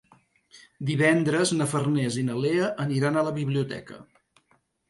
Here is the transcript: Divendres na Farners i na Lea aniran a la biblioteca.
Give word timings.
Divendres 0.89 1.51
na 1.59 1.69
Farners 1.75 2.17
i 2.21 2.25
na 2.31 2.39
Lea 2.47 2.73
aniran 2.87 3.21
a 3.23 3.27
la 3.29 3.35
biblioteca. 3.39 4.01